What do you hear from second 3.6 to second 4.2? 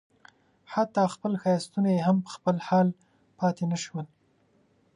نه شول.